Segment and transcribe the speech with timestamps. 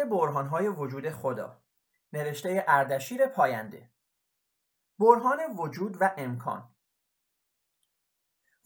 [0.00, 1.62] نقد برهانهای وجود خدا
[2.12, 3.90] نوشته اردشیر پاینده.
[4.98, 6.74] برهان وجود و امکان.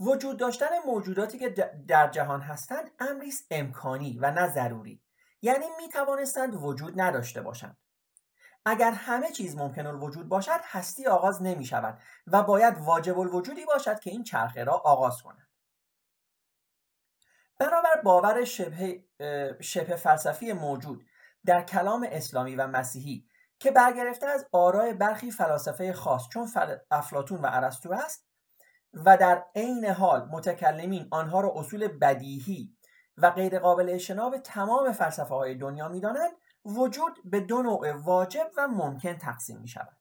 [0.01, 1.49] وجود داشتن موجوداتی که
[1.89, 5.03] در جهان هستند امری امکانی و نه ضروری.
[5.43, 7.77] یعنی می توانستند وجود نداشته باشند.
[8.67, 14.01] اگر همه چیز ممکن الوجود باشد هستی آغاز نمی شود و باید واجب الوجودی باشد
[14.01, 15.49] که این چرخه را آغاز کند.
[17.59, 19.05] بنابر باور شبه,
[19.61, 21.07] شبه فلسفی موجود
[21.47, 23.27] در کلام اسلامی و مسیحی
[23.59, 26.49] که برگرفته از آرای برخی فلاسفه خاص چون
[26.91, 28.27] افلاتون و ارسطو است
[28.95, 32.77] و در عین حال متکلمین آنها را اصول بدیهی
[33.17, 36.33] و غیرقابل اجتناب تمام فلسفه های دنیا می‌دانند
[36.65, 39.97] وجود به دو نوع واجب و ممکن تقسیم می شود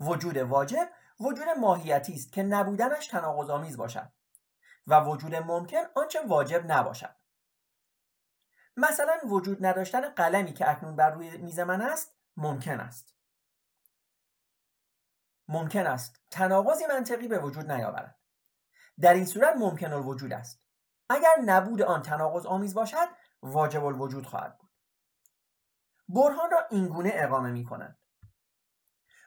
[0.00, 0.88] وجود واجب
[1.20, 4.12] وجود ماهیتی است که نبودنش تناقض آمیز باشد
[4.86, 7.14] و وجود ممکن آنچه واجب نباشد.
[8.78, 13.14] مثلا وجود نداشتن قلمی که اکنون بر روی میز من است ممکن است.
[15.48, 16.16] ممکن است.
[16.30, 18.18] تناقضی منطقی به وجود نیاورد.
[19.00, 20.62] در این صورت ممکن الوجود است.
[21.10, 23.08] اگر نبود آن تناقض آمیز باشد
[23.42, 24.70] واجب الوجود خواهد بود.
[26.08, 27.98] برهان را اینگونه اقامه می کنند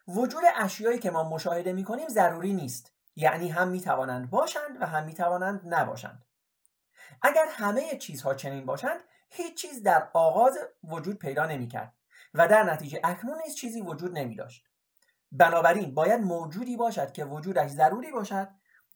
[0.07, 2.93] وجود اشیایی که ما مشاهده می کنیم ضروری نیست.
[3.15, 6.25] یعنی هم می توانند باشند و هم می توانند نباشند.
[7.21, 11.93] اگر همه چیزها چنین باشند هیچ چیز در آغاز وجود پیدا نمی کرد
[12.33, 14.67] و در نتیجه اکنون نیز چیزی وجود نمی داشت
[15.31, 18.47] بنابراین باید موجودی باشد که وجودش ضروری باشد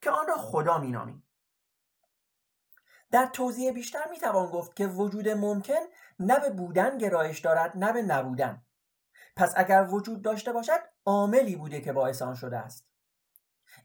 [0.01, 1.23] که آن را خدا می نامیم.
[3.11, 5.79] در توضیح بیشتر می توان گفت که وجود ممکن
[6.19, 8.61] نه به بودن گرایش دارد نه به نبودن.
[9.35, 12.87] پس اگر وجود داشته باشد عاملی بوده که باعث آن شده است.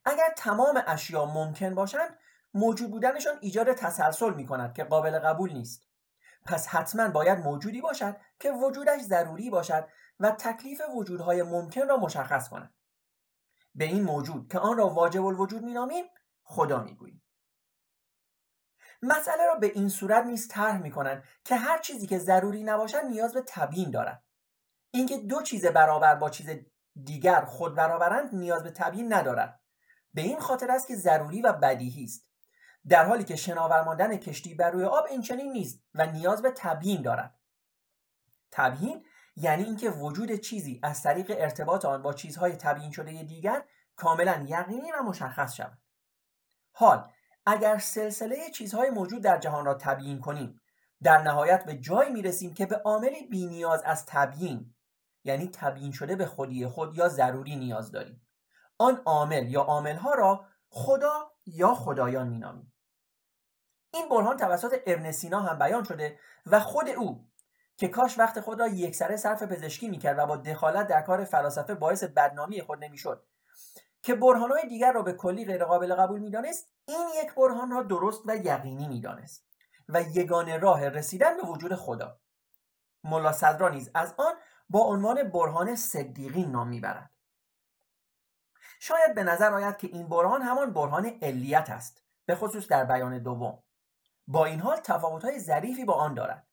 [0.05, 2.19] اگر تمام اشیا ممکن باشند
[2.55, 5.87] موجود بودنشان ایجاد تسلسل می کند که قابل قبول نیست.
[6.47, 9.89] پس حتما باید موجودی باشد که وجودش ضروری باشد
[10.21, 12.75] و تکلیف وجودهای ممکن را مشخص کند.
[13.75, 16.05] به این موجود که آن را واجب الوجود مینامیم
[16.43, 17.23] خدا می‌گوییم.
[19.03, 23.35] مسئله را به این صورت نیز طرح می‌کنند که هر چیزی که ضروری نباشد نیاز
[23.35, 24.25] به تبیین دارد.
[24.91, 26.51] اینکه دو چیز برابر با چیز
[27.05, 29.61] دیگر خود برابرند نیاز به تبیین ندارد.
[30.15, 32.30] به این خاطر است که ضروری و بدیهی است.
[32.89, 36.53] در حالی که شناور ماندن کشتی بر روی آب این چنین نیست و نیاز به
[36.57, 37.35] تبیین دارد.
[38.51, 39.05] تبیین
[39.37, 43.65] یعنی اینکه وجود چیزی از طریق ارتباط آن با چیزهای تبیین شده دیگر
[43.97, 45.79] کاملا یقینی و مشخص شود.
[46.73, 47.11] حال
[47.47, 50.61] اگر سلسله چیزهای موجود در جهان را تبیین کنیم
[51.03, 54.75] در نهایت به جایی می‌رسیم که به عاملی بینیاز از تبیین
[55.25, 58.27] یعنی تبیین شده به خودی خود یا ضروری نیاز داریم.
[58.79, 62.73] آن عامل یا عاملها را خدا یا خدایان مینامیم.
[63.93, 67.31] این برهان توسط ابن سینا هم بیان شده و خود او
[67.77, 71.75] که کاش وقت خود را یکسره صرف پزشکی می‌کرد و با دخالت در کار فلاسفه
[71.75, 73.27] باعث بدنامی خود نمی‌شد
[74.03, 78.37] که برهانهای دیگر را به کلی غیرقابل قبول می‌دانست این یک برهان را درست و
[78.37, 79.47] یقینی می‌دانست
[79.89, 82.21] و یگان راه رسیدن به وجود خدا.
[83.05, 84.35] ملا صدرا نیز از آن
[84.69, 87.11] با عنوان برهان صدیقین نام می‌برد.
[88.83, 93.19] شاید به نظر آید که این برهان همان برهان علیت است به خصوص در بیان
[93.19, 93.63] دوم.
[94.27, 96.47] با این حال تفاوت‌های ظریفی با آن دارد.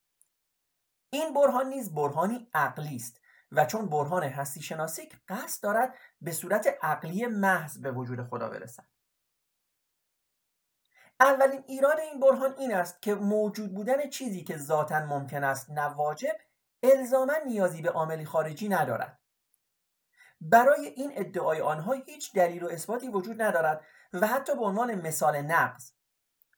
[1.09, 3.21] این برهان نیز برهانی عقلی است
[3.51, 8.87] و چون برهان هستی شناسی قصد دارد به صورت عقلی محض به وجود خدا برسد.
[11.19, 16.35] اولین ایراد این برهان این است که موجود بودن چیزی که ذاتا ممکن است نواجب
[16.83, 19.19] الزاما نیازی به عاملی خارجی ندارد.
[20.41, 25.41] برای این ادعای آنها هیچ دلیل و اثباتی وجود ندارد و حتی به عنوان مثال
[25.41, 25.91] نقض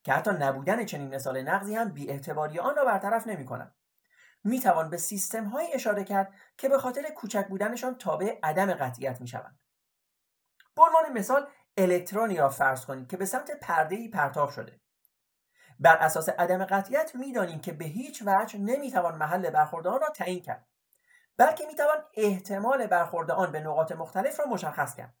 [0.02, 3.74] که حتی نبودن چنین مثال نقضی هم بی اعتباری آن را برطرف نمی کند
[4.44, 9.20] می توان به سیستم های اشاره کرد که به خاطر کوچک بودنشان تابع عدم قطعیت
[9.20, 9.58] می شوند.
[10.76, 14.80] به عنوان مثال الکترونی را فرض کنید که به سمت پرده ای پرتاب شده.
[15.80, 20.42] بر اساس عدم قطعیت می‌دانیم که به هیچ وجه نمی‌توان محل برخورد آن را تعیین
[20.42, 20.66] کرد
[21.36, 25.14] بلکه می‌توان احتمال برخورد آن به نقاط مختلف را مشخص کرد.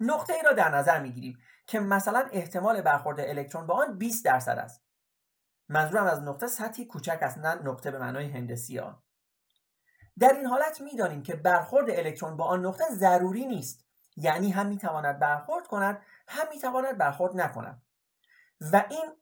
[0.00, 4.58] نقطه ای را در نظر می‌گیریم که مثلا احتمال برخورد الکترون با آن 20 درصد
[4.58, 4.84] است.
[5.68, 9.02] منظورم از نقطه سطحی کوچک است نه نقطه به معنای هندسی آن.
[10.18, 13.86] در این حالت می‌دانیم که برخورد الکترون با آن نقطه ضروری نیست.
[14.16, 17.82] یعنی هم می‌تواند برخورد کند هم می‌تواند برخورد نکند.
[18.72, 19.12] و این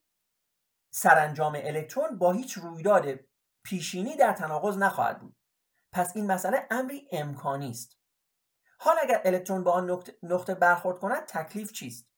[0.90, 3.20] سرانجام الکترون با هیچ رویداد
[3.68, 5.36] پیشینی در تناقض نخواهد بود.
[5.92, 7.98] پس این مسئله امری امکانی است.
[8.78, 12.08] حال اگر الکترون با آن نقطه برخورد کند تکلیف چیست؟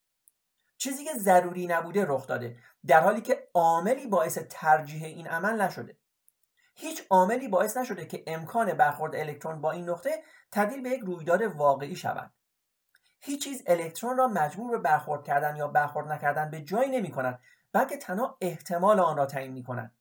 [0.76, 5.99] چیزی که ضروری نبوده رخ داده در حالی که عاملی باعث ترجیح این عمل نشده.
[6.75, 10.23] هیچ عاملی باعث نشده که امکان برخورد الکترون با این نقطه
[10.53, 12.32] تبدیل به یک رویداد واقعی شود.
[13.20, 17.41] هیچ چیز الکترون را مجبور به برخورد کردن یا برخورد نکردن به جایی نمی کند
[17.73, 20.00] بلکه تنها احتمال آن را تعیین می کند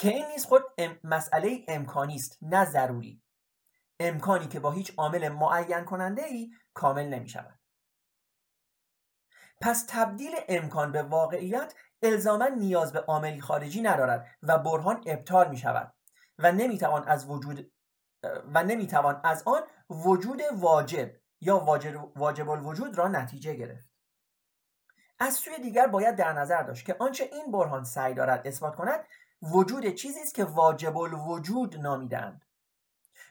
[0.00, 0.62] که این نیز خود
[1.04, 3.22] مسئله امکانی است نه ضروری.
[4.00, 7.60] امکانی که با هیچ عامل معین کننده ای کامل نمی شود
[9.60, 15.56] پس تبدیل امکان به واقعیت الزاما نیاز به عاملی خارجی ندارد و برهان ابطال می
[15.56, 15.94] شود
[16.38, 17.72] و نمی‌توان از وجود
[18.54, 21.10] و نمی‌توان از آن وجود واجب
[21.40, 23.90] یا واجب, واجب الوجود را نتیجه گرفت.
[25.18, 29.04] از سوی دیگر باید در نظر داشت که آنچه این برهان سعی دارد اثبات کند
[29.42, 32.44] وجود چیزی است که واجب الوجود نامیدند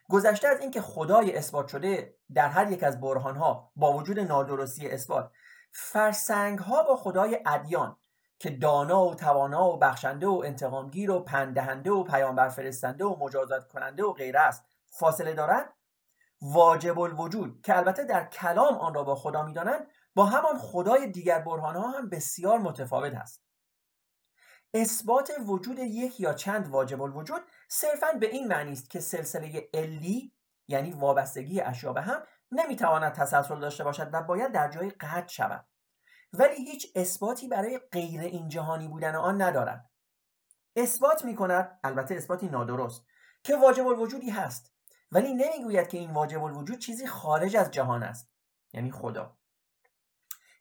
[0.09, 5.31] گذشته از اینکه خدای اثبات شده در هر یک از برهانها با وجود نادرستی اثبات
[5.71, 7.97] فرسنگ ها با خدای ادیان
[8.39, 13.67] که دانا و توانا و بخشنده و انتقامگیر و پندهنده و پیامبر فرستنده و مجازات
[13.67, 15.73] کننده و غیره است فاصله دارد
[16.41, 21.39] واجب الوجود که البته در کلام آن را با خدا می‌دانند با همان خدای دیگر
[21.39, 23.48] برهان ها هم بسیار متفاوت است.
[24.73, 30.33] اثبات وجود یک یا چند واجب الوجود صرفا به این معنی است که سلسله علی
[30.67, 35.65] یعنی وابستگی اشیا به هم نمی‌تواند تسلسل داشته باشد و باید در جای قطع شود.
[36.33, 39.89] ولی هیچ اثباتی برای غیر این جهانی بودن آن ندارد.
[40.75, 43.05] اثبات می کند البته اثباتی نادرست
[43.43, 44.73] که واجب الوجودی هست.
[45.11, 48.31] ولی نمی‌گوید که این واجب الوجود چیزی خارج از جهان است
[48.73, 49.37] یعنی خدا.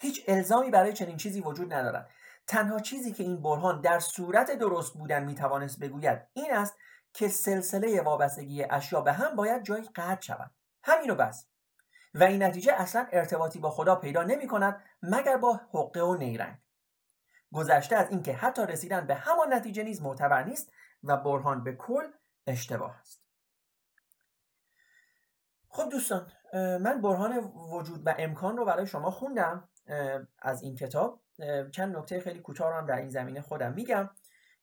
[0.01, 2.11] هیچ الزامی برای چنین چیزی وجود ندارد.
[2.49, 6.79] تنها چیزی که این برهان در صورت درست بودن می‌توانست بگوید این است
[7.13, 10.51] که سلسله وابستگی اشیا به هم باید جایی قطع شود.
[10.83, 11.49] همین و بس.
[12.15, 16.59] و این نتیجه اصلا ارتباطی با خدا پیدا نمی کند مگر با حقه و نیرنگ.
[17.53, 20.73] گذشته از اینکه حتی رسیدن به همان نتیجه نیز معتبر نیست
[21.05, 22.05] و برهان به کل
[22.47, 23.23] اشتباه است.
[25.69, 29.69] خب دوستان من برهان وجود و امکان رو برای شما خوندم
[30.39, 31.21] از این کتاب.
[31.73, 34.11] چند نکته خیلی کوتاه هم در این زمینه خودم میگم.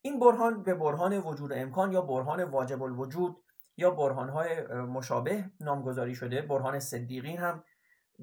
[0.02, 3.38] این برهان به برهان وجود امکان یا برهان واجب الوجود
[3.78, 6.42] یا برهان های مشابه نامگذاری شده.
[6.42, 7.64] برهان صدیقین هم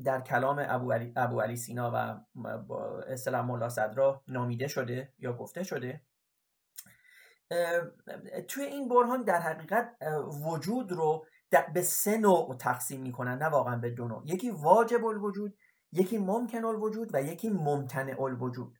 [0.04, 2.20] در کلام ابو علی, ابو علی سینا و
[3.08, 6.00] اصطلاح ملا صدرا نامیده شده یا گفته شده.
[8.48, 9.96] توی این برهان در حقیقت
[10.44, 11.26] وجود رو
[11.74, 14.22] به سه نوع تقسیم می‌کنن نه واقعا به دو نوع.
[14.26, 15.54] یکی واجب الوجود
[15.92, 18.78] یکی ممکن الوجود و یکی ممتنع الوجود.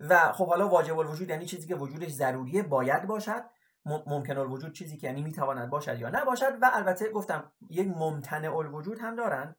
[0.00, 3.44] و خب حالا واجب الوجود یعنی چیزی که وجودش ضروریه باید باشد.
[3.84, 6.58] ممکن الوجود چیزی که یعنی می‌تواند باشد یا نباشد.
[6.62, 9.56] و البته گفتم یک ممتنع الوجود هم دارن.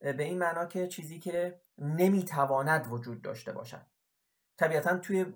[0.00, 3.86] به این معنا که چیزی که نمی‌تواند وجود داشته باشد.
[4.56, 5.26] طبیعتا توی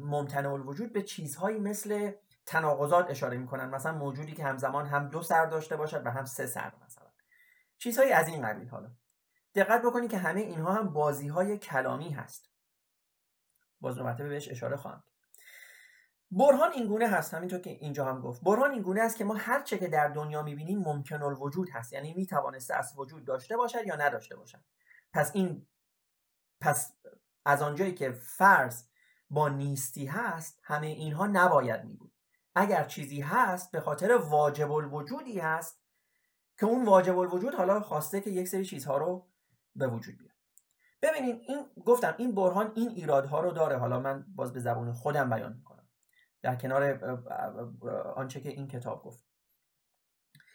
[0.00, 2.12] ممتنع الوجود به چیزهایی مثل
[2.46, 3.68] تناقضات اشاره می‌کنن.
[3.70, 7.06] مثلا موجودی که همزمان هم دو سر داشته باشد و هم سه سر مثلا.
[7.78, 8.90] چیزهایی از این قبیل حالا.
[9.54, 12.50] دقت بکنید که همه اینها هم بازی های کلامی هست.
[13.80, 15.04] باز بهش اشاره خواهم
[16.30, 18.42] برهان این گونه هست همینطور که اینجا هم گفت.
[18.42, 21.92] برهان این گونه است که ما هر چه که در دنیا می‌بینیم ممکن الوجود هست.
[21.92, 24.64] یعنی می‌توانسته از وجود داشته باشد یا نداشته باشد.
[25.12, 25.66] پس این
[26.60, 26.92] پس
[27.44, 28.84] از آنجایی که فرض
[29.30, 32.12] با نیستی هست همه اینها نباید می بود
[32.54, 35.80] اگر چیزی هست به خاطر واجب الوجودی هست
[36.58, 39.29] که اون واجب الوجود حالا خواسته که یک سری چیزها رو
[39.76, 40.34] به وجود بیاره
[41.02, 43.76] ببینید این گفتم این برهان این ایرادها رو داره.
[43.76, 45.88] حالا من باز به زبان خودم بیان می‌کنم.
[46.42, 47.04] در کنار
[48.16, 49.24] آنچه که این کتاب گفت.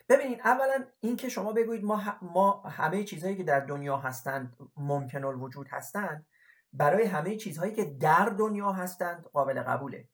[0.10, 5.24] ببینید اولا این که شما بگویید ما, ما همه چیزهایی که در دنیا هستند ممکن
[5.24, 6.25] الوجود هستند
[6.74, 10.10] برای همه چیزهایی که در دنیا هستند قابل قبوله.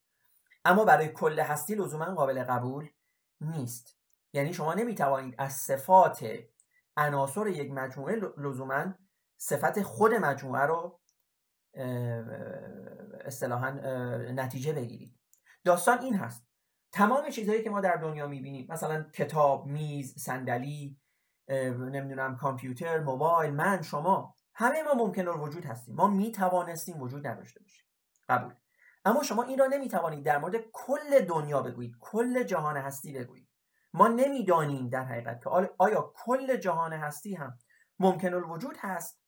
[0.65, 2.89] اما برای کل هستی لزوما قابل قبول
[3.41, 3.97] نیست.
[4.33, 6.25] یعنی شما نمی‌توانید از صفات
[6.97, 8.93] عناصر یک مجموعه لزوما
[9.37, 10.99] صفت خود مجموعه رو
[13.25, 13.69] اصطلاحا
[14.31, 15.19] نتیجه بگیرید.
[15.65, 16.47] داستان این هست.
[16.91, 20.97] تمام چیزهایی که ما در دنیا می‌بینیم مثلا کتاب میز صندلی
[21.79, 25.95] نمی‌دونم کامپیوتر موبایل من شما همه ما ممکن وجود هستیم.
[25.95, 27.85] ما می‌توانستیم وجود نداشته باشیم.
[28.29, 28.53] قبول.
[29.05, 31.95] اما شما این را نمی‌توانید در مورد کل دنیا بگویید.
[31.99, 33.50] کل جهان هستی بگویید.
[33.93, 37.57] ما نمی‌دانیم در حقیقت که آیا کل جهان هستی هم
[37.99, 39.21] ممکن الوجود هست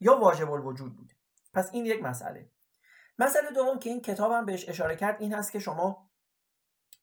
[0.00, 1.14] یا واجب الوجود بوده.
[1.54, 2.50] پس این یک مسئله.
[3.18, 6.10] مسئله دوم که این کتابم بهش اشاره کرد این هست که شما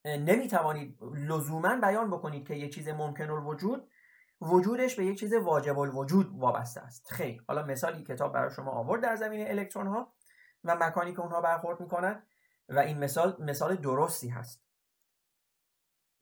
[0.05, 3.89] نمی‌توانید لزوما بیان بکنید که یک چیز ممکن الوجود
[4.41, 7.11] وجودش به یک چیز واجب الوجود وابسته است.
[7.11, 10.13] خیلی حالا مثالی کتاب برای شما آورد در زمینه الکترون ها
[10.63, 12.23] و مکانی که اونها برخورد می‌کنن
[12.69, 14.63] و این مثال مثال درستی هست.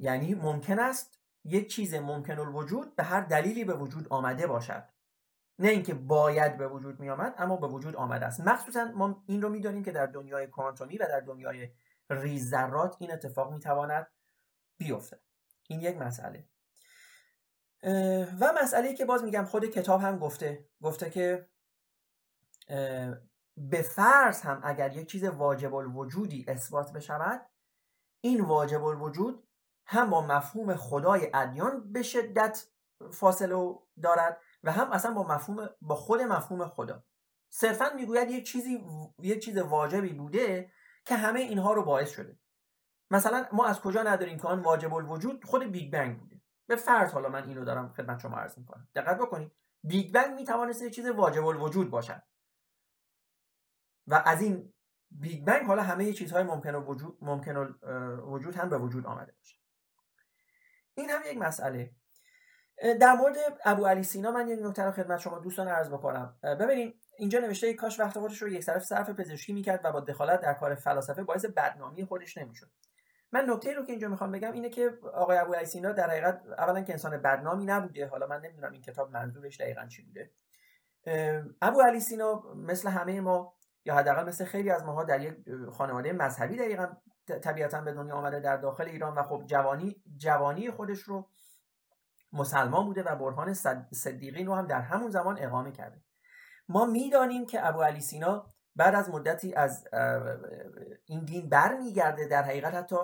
[0.01, 4.83] یعنی ممکن است یک چیز ممکن الوجود به هر دلیلی به وجود آمده باشد.
[5.59, 8.39] نه اینکه باید به وجود می آمد اما به وجود آمده است.
[8.39, 11.69] مخصوصا ما این رو می‌دانیم که در دنیای کوانتومی و در دنیای
[12.09, 14.07] ریز ذرات این اتفاق می‌تواند
[14.77, 15.19] بیفته.
[15.67, 16.47] این یک مسئله.
[18.39, 20.65] و مسئله که باز میگم خود کتاب هم گفته.
[20.81, 21.49] گفته که
[23.57, 27.49] به فرض هم اگر یک چیز واجب الوجودی اثبات بشود
[28.21, 29.47] این واجب الوجود
[29.91, 32.67] هم با مفهوم خدای ادیان به شدت
[33.11, 37.03] فاصله دارد و هم اصلا با مفهوم با خود مفهوم خدا.
[37.49, 38.85] صرفا می‌گوید یک چیزی
[39.19, 40.71] یک چیز واجبی بوده
[41.05, 42.39] که همه اینها رو باعث شده.
[43.11, 46.41] مثلا ما از کجا نداریم که آن واجب الوجود خود بیگ بنگ بوده.
[46.67, 48.87] به فرض حالا من اینو دارم خدمت شما عرض می‌کنم.
[48.95, 49.51] دقت بکنید.
[49.83, 52.23] بیگ بنگ می‌توانست چیز واجب الوجود باشد.
[54.07, 54.73] و از این
[55.11, 57.57] بیگ بنگ حالا همه چیزهای ممکن الوجود ممکن
[58.23, 59.60] الوجود هم به وجود آمده باشه.
[60.95, 61.91] این هم یک مسئله.
[63.01, 66.39] در مورد ابو علی سینا من یک نکته رو خدمت شما دوستان عرض بکنم.
[66.43, 70.41] ببینید اینجا نوشته کاش وقت خودش رو یک طرف صرف پزشکی می‌کرد و با دخالت
[70.41, 72.69] در کار فلاسفه باعث بدنامی خودش نمی‌شد.
[73.31, 76.41] من نکته رو که اینجا می‌خوام بگم اینه که آقای ابو علی سینا در حقیقت
[76.57, 78.07] اولا که انسان بدنامی نبوده.
[78.07, 80.31] حالا من نمی‌دونم این کتاب منظورش دقیقا چی بوده.
[81.61, 83.53] ابو علی سینا مثل همه ما
[83.85, 85.35] یا حداقل مثل خیلی از ماها در یک
[85.71, 86.87] خانواده مذهبی دقیقا
[87.27, 91.29] طبیعتا به دنیا آمده در داخل ایران و خب جوانی جوانی خودش رو
[92.33, 93.53] مسلمان بوده و برهان
[93.93, 96.01] صدیقین رو هم در همون زمان اقامه کرده.
[96.69, 99.87] ما می‌دانیم که ابو علی سینا بعد از مدتی از
[101.05, 102.95] این دین برمیگرده در حقیقت حتی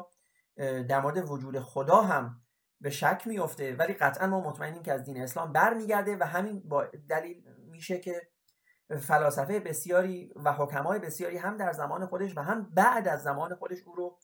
[0.87, 2.41] در مورد وجود خدا هم
[2.81, 6.85] به شک میفته ولی قطعا ما مطمئنیم که از دین اسلام برمیگرده و همین با
[7.09, 8.21] دلیل میشه که
[8.89, 13.77] فلاسفه بسیاری و حکمای بسیاری هم در زمان خودش و هم بعد از زمان خودش
[13.85, 14.17] او رو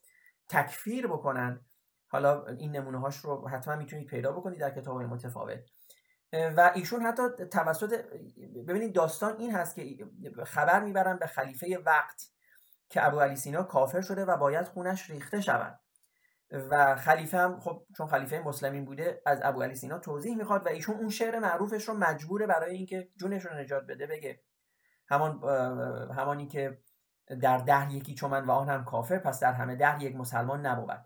[0.50, 1.66] تکفیر بکنن.
[2.08, 5.60] حالا این نمونه هاش رو حتما می‌تونید پیدا بکنید در کتاب متفاوت.
[6.34, 8.06] و ایشون حتی توسط
[8.68, 9.98] ببینید داستان این هست که
[10.46, 12.22] خبر می‌برن به خلیفه وقت
[12.90, 15.80] که ابو علی سینا کافر شده و باید خونش ریخته شود.
[16.70, 20.70] و خلیفه هم خب چون خلیفه مسلمین بوده از ابو علی سینا توضیح می‌خواد و
[20.70, 24.40] ایشون اون شعر معروفش رو مجبوره برای اینکه جونش رو نجات بده بگه
[25.10, 25.44] همان
[26.12, 26.82] همانی که
[27.42, 31.06] در ده یکی چون و آن هم کافر پس در همه ده یک مسلمان نبود.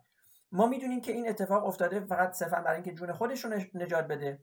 [0.51, 4.39] ما می‌دونیم که این اتفاق افتاده فقط صرفا برای اینکه جون خودش رو نجات بده.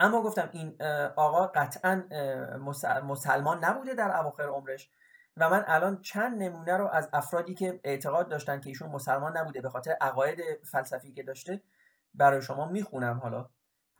[0.00, 0.82] اما گفتم این
[1.16, 2.02] آقا قطعا
[3.04, 4.90] مسلمان نبوده در اواخر عمرش
[5.36, 9.60] و من الان چند نمونه رو از افرادی که اعتقاد داشتن که ایشون مسلمان نبوده
[9.60, 10.40] به خاطر عقاید
[10.72, 11.62] فلسفی که داشته
[12.14, 13.48] برای شما می‌خونم حالا.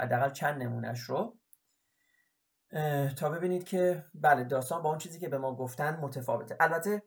[0.00, 1.38] حداقل چند نمونهش رو.
[3.17, 6.57] تا ببینید که بله داستان با اون چیزی که به ما گفتن متفاوته.
[6.61, 7.03] البته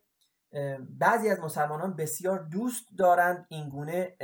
[0.79, 4.17] بعضی از مسلمانان بسیار دوست دارند اینگونه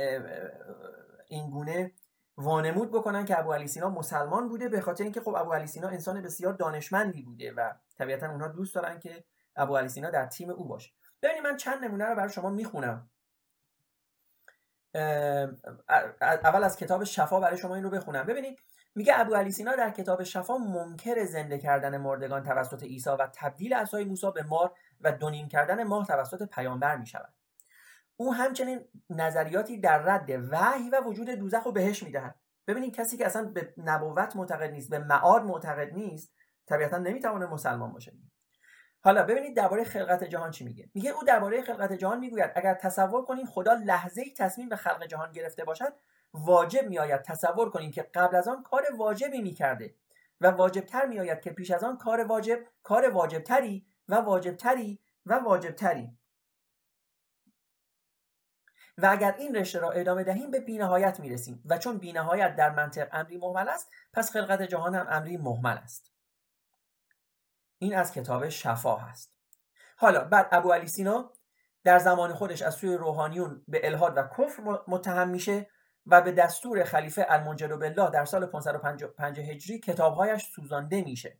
[1.28, 1.92] اینگونه
[2.36, 5.88] وانمود بکنن که ابو علی سینا مسلمان بوده به خاطر اینکه خب ابو علی سینا
[5.88, 9.24] انسان بسیار دانشمندی بوده و طبیعتا اونها دوست دارن که
[9.56, 10.90] ابو علی سینا در تیم او باشه.
[11.22, 13.10] ببینید من چند نمونه رو برای شما می‌خونم.
[16.20, 18.26] اول از کتاب شفا برای شما این رو بخونم.
[18.26, 18.58] ببینید
[18.94, 23.74] میگه ابو علی سینا در کتاب شفا منکر زنده کردن مردگان توسط عیسی و تبدیل
[23.74, 27.34] عصای موسی به مار و دونیم کردن ماه توسط پیامبر می‌شود.
[28.16, 32.34] او همچنین نظریاتی در رد وحی و وجود دوزخ رو بهش می‌دهد.
[32.66, 36.34] ببینید کسی که اصلا به نبوت معتقد نیست به معاد معتقد نیست
[36.66, 38.12] طبیعتا نمی‌تواند مسلمان باشه
[39.02, 40.90] حالا ببینید درباره خلقت جهان چی میگه.
[40.94, 45.06] میگه او درباره خلقت جهان می‌گوید اگر تصور کنیم خدا لحظه ای تصمیم به خلق
[45.06, 45.92] جهان گرفته باشد
[46.32, 49.94] واجب میآید تصور کنیم که قبل از آن کار واجبی می‌کرده
[50.40, 56.18] و واجبتر میآید که پیش از آن کار واجب کار واجبتری و واجبتری و واجبتری.
[58.98, 63.08] و اگر این رشته را ادامه دهیم به بینهایت می‌رسیم و چون بینهایت در منطق
[63.12, 66.12] امری محمل است پس خلقت جهان هم امری محمل است.
[67.78, 69.34] این از کتاب شفا هست.
[69.96, 71.32] حالا بعد ابو علی سینا
[71.84, 75.70] در زمان خودش از سوی روحانیون به الهاد و کفر متهم میشه.
[76.06, 81.38] و به دستور خلیفه المنجد بالله در سال 505 هجری کتابهایش سوزانده میشه.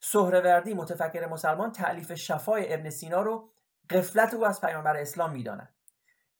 [0.00, 3.52] سهروردی متفکر مسلمان تعلیف شفای ابن سینا رو
[3.90, 5.74] قفلت او از پیامبر اسلام می‌داند.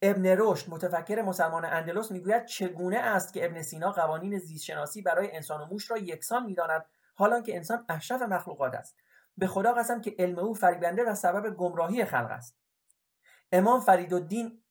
[0.03, 5.61] ابن رشد متفکر مسلمان اندلس می‌گوید چگونه است که ابن سینا قوانین زیستشناسی برای انسان
[5.61, 8.97] و موش را یکسان می‌داند حالا که انسان اشرف مخلوقات است.
[9.37, 12.62] به خدا قسم که علم او فریبنده و سبب گمراهی خلق است.
[13.53, 14.13] امام فرید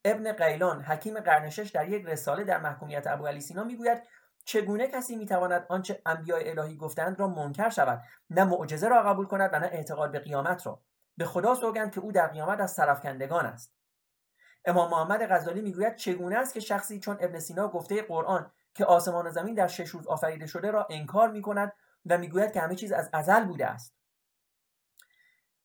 [0.06, 4.04] ابن قیلان حکیم قرنشش در یک رساله در محکومیت ابو علی سینا می‌گوید
[4.46, 9.50] چگونه کسی می‌تواند آنچه انبیاء الهی گفتند را منکر شود؟ نه معجزه را قبول کند
[9.54, 10.82] و نه اعتقاد به قیامت را.
[11.18, 13.74] به خدا سوگند که او در قیامت از طرفکندگان است.
[14.66, 19.28] امام محمد غزالی می‌گوید چگونه است که شخصی چون ابن سینا گفته قرآن که آسمان
[19.28, 21.74] و زمین در شش روز آفریده شده را انکار می‌کند
[22.06, 24.01] و می‌گوید که همه چیز از ازل بوده است؟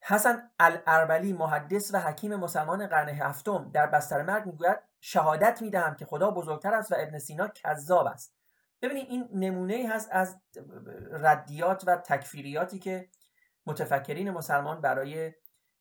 [0.09, 6.05] حسن الاربلی محدث و حکیم مسلمان قرن هفتم در بستر مرگ می‌گوید شهادت می‌دهم که
[6.05, 8.37] خدا بزرگتر است و ابن سینا کذاب است.
[8.83, 10.41] ببینید این نمونه هست از
[11.11, 13.09] ردیات و تکفیریاتی که
[13.67, 15.33] متفکرین مسلمان برای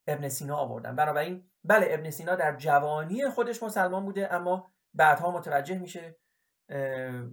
[0.08, 0.96] ابن سینا آوردن.
[0.96, 6.16] بنابراین بله ابن سینا در جوانی خودش مسلمان بوده اما بعدها متوجه میشه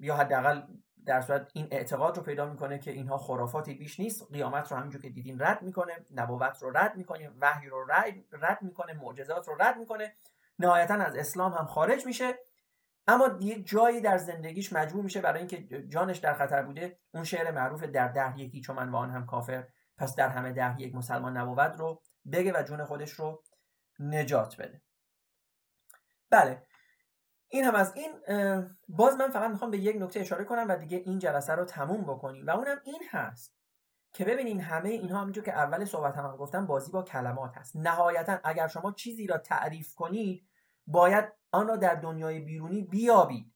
[0.00, 0.62] یا حداقل
[1.06, 4.32] در صورت این اعتقاد رو پیدا می‌کنه که اینها خرافاتی بیش نیست.
[4.32, 7.87] قیامت رو همینجور که دیدیم رد می‌کنه نبوت رو رد می‌کنه وحی رو
[8.32, 10.14] رد می‌کنه معجزات رو رد می‌کنه.
[10.59, 12.38] نهایتا از اسلام هم خارج میشه.
[13.06, 17.50] اما یک جایی در زندگیش مجبور میشه برای اینکه جانش در خطر بوده اون شعر
[17.50, 19.68] معروف در ده یکی چون من و آن هم کافر
[19.99, 23.42] پس در همه ده یک مسلمان نبوت رو بگه و جون خودش رو
[23.99, 24.82] نجات بده.
[26.30, 26.62] بله.
[27.52, 28.12] این هم از این
[28.88, 32.02] باز من فقط می‌خوام به یک نکته اشاره کنم و دیگه این جلسه رو تموم
[32.02, 32.47] بکنیم.
[32.47, 33.54] و اونم این هست
[34.12, 37.76] که ببینین همه اینها همینجور که اول صحبت هم, هم گفتم بازی با کلمات هست.
[37.76, 40.49] نهایتا اگر شما چیزی را تعریف کنید
[40.87, 43.52] باید آن را در دنیای بیرونی بیابید.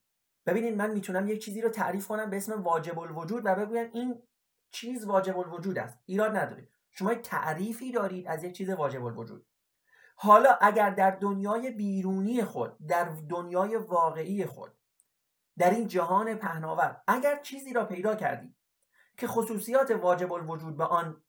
[0.47, 4.23] ببینید من می‌تونم یک چیزی رو تعریف کنم به اسم واجب الوجود و بگویم این
[4.71, 5.99] چیز واجب الوجود است.
[6.05, 6.69] ایراد نداره.
[6.93, 9.47] شما تعریفی دارید از یک چیز واجب الوجود
[10.19, 14.73] حالا اگر در دنیای بیرونی خود در دنیای واقعی خود
[15.59, 18.57] در این جهان پهناور اگر چیزی را پیدا کردید
[19.17, 21.23] که خصوصیات واجب الوجود به آن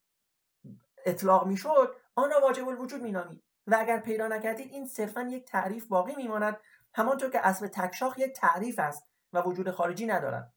[1.06, 5.86] اطلاق می‌شد آن را واجب الوجود مینامید و اگر پیدا نکردید این صرفا یک تعریف
[5.86, 6.56] باقی میماند.
[6.94, 10.54] همانطور که اسب تکشاخ یک تعریف است و وجود خارجی ندارد.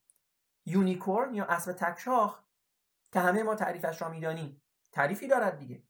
[0.66, 2.44] یونیکورن یا اسب تکشاخ
[3.12, 5.84] که همه ما تعریفش را می‌دانیم تعریفی دارد دیگه.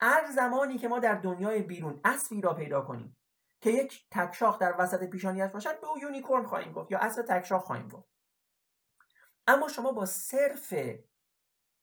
[0.00, 3.16] هر زمانی که ما در دنیای بیرون اسبی را پیدا کنیم
[3.60, 7.62] که یک تکشاخ در وسط پیشانیش باشد به او یونیکورن خواهیم گفت یا اسب تکشاخ
[7.62, 8.08] خواهیم گفت.
[9.46, 10.74] اما شما با صرف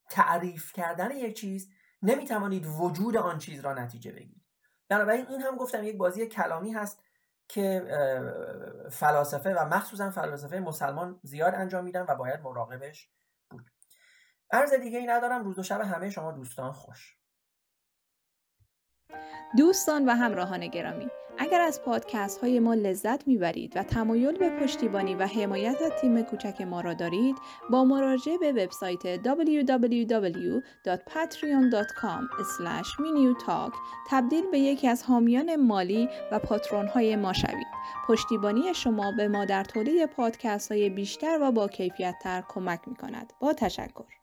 [0.09, 4.45] تعریف کردن یک چیز نمی‌توانید وجود آن چیز را نتیجه بگیرید.
[4.89, 7.03] بنابراین این هم گفتم یک بازی کلامی هست
[7.47, 7.87] که
[8.91, 13.09] فلاسفه و مخصوصا فلاسفه مسلمان زیاد انجام میدن و باید مراقبش
[13.49, 13.71] بود.
[14.51, 15.43] عرض دیگه ای ندارم.
[15.43, 17.17] روز و شب همه شما دوستان خوش.
[19.57, 25.15] دوستان و همراهان گرامی اگر از پادکست های ما لذت می‌برید و تمایل به پشتیبانی
[25.15, 27.35] و حمایت از تیم کوچک ما را دارید
[27.69, 30.63] با مراجعه به وبسایت www.patreon.com
[33.45, 33.73] talk
[34.09, 37.67] تبدیل به یکی از حامیان مالی و پاترون های ما شوید.
[38.07, 42.95] پشتیبانی شما به ما در تولید پادکست های بیشتر و با کیفیت تر کمک می
[42.95, 44.22] کند با تشکر.